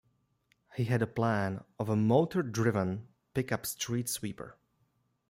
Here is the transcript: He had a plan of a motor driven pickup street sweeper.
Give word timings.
He 0.75 0.85
had 0.85 1.03
a 1.03 1.05
plan 1.05 1.63
of 1.77 1.87
a 1.87 1.95
motor 1.95 2.41
driven 2.41 3.09
pickup 3.35 3.67
street 3.67 4.09
sweeper. 4.09 4.57